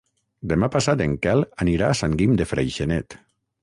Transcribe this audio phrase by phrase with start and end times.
[0.53, 3.23] Demà passat en Quel anirà a Sant Guim de Freixenet.